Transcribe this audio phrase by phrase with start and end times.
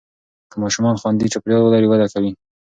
[0.51, 2.31] که ماشومان خوندي چاپېریال ولري، وده کوي.